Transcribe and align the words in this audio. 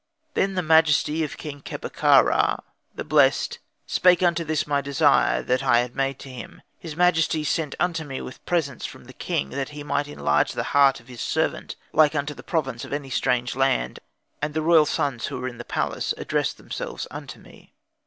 Then 0.33 0.55
the 0.55 0.63
majesty 0.63 1.23
of 1.23 1.37
King 1.37 1.61
Kheper 1.61 1.93
ka 1.93 2.21
ra, 2.21 2.57
the 2.95 3.03
blessed, 3.03 3.59
spake 3.85 4.23
upon 4.23 4.33
this 4.47 4.65
my 4.65 4.81
desire 4.81 5.43
that 5.43 5.61
I 5.61 5.77
had 5.81 5.95
made 5.95 6.17
to 6.21 6.29
him. 6.31 6.63
His 6.79 6.95
majesty 6.95 7.43
sent 7.43 7.75
unto 7.79 8.03
me 8.03 8.19
with 8.19 8.43
presents 8.47 8.83
from 8.87 9.03
the 9.05 9.13
king, 9.13 9.49
that 9.51 9.69
he 9.69 9.83
might 9.83 10.07
enlarge 10.07 10.53
the 10.53 10.63
heart 10.73 10.99
of 11.01 11.07
his 11.07 11.21
servant, 11.21 11.75
like 11.93 12.15
unto 12.15 12.33
the 12.33 12.41
province 12.41 12.83
of 12.83 12.93
any 12.93 13.11
strange 13.11 13.55
land; 13.55 13.99
and 14.41 14.55
the 14.55 14.63
royal 14.63 14.87
sons 14.87 15.27
who 15.27 15.37
are 15.45 15.47
in 15.47 15.59
the 15.59 15.63
palace 15.63 16.15
addressed 16.17 16.57
themselves 16.57 17.05
unto 17.11 17.37
me. 17.37 17.75